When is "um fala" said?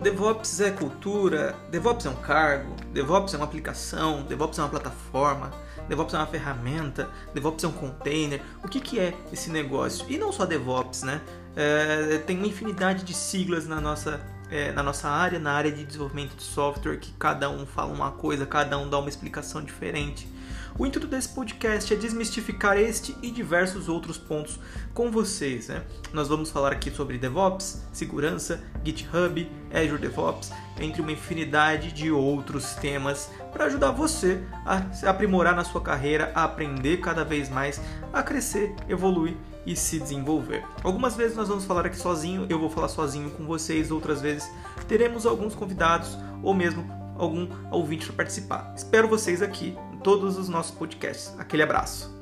17.50-17.92